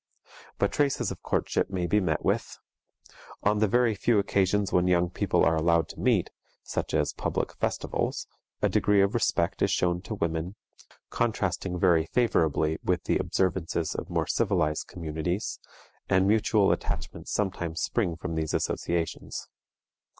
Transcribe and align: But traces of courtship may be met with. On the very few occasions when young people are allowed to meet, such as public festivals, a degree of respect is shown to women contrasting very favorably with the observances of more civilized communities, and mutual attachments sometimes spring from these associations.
But 0.57 0.71
traces 0.71 1.11
of 1.11 1.21
courtship 1.21 1.69
may 1.69 1.85
be 1.85 1.99
met 1.99 2.25
with. 2.25 2.57
On 3.43 3.59
the 3.59 3.67
very 3.67 3.93
few 3.93 4.17
occasions 4.17 4.73
when 4.73 4.87
young 4.87 5.11
people 5.11 5.45
are 5.45 5.55
allowed 5.55 5.89
to 5.89 5.99
meet, 5.99 6.31
such 6.63 6.95
as 6.95 7.13
public 7.13 7.53
festivals, 7.53 8.25
a 8.63 8.67
degree 8.69 9.03
of 9.03 9.13
respect 9.13 9.61
is 9.61 9.69
shown 9.69 10.01
to 10.01 10.15
women 10.15 10.55
contrasting 11.11 11.77
very 11.79 12.07
favorably 12.07 12.79
with 12.83 13.03
the 13.03 13.19
observances 13.19 13.93
of 13.93 14.09
more 14.09 14.25
civilized 14.25 14.87
communities, 14.87 15.59
and 16.09 16.27
mutual 16.27 16.71
attachments 16.71 17.31
sometimes 17.31 17.79
spring 17.79 18.15
from 18.15 18.33
these 18.33 18.55
associations. 18.55 19.49